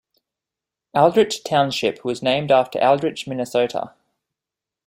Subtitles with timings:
[0.95, 3.93] Aldrich Township was named after Aldrich, Minnesota.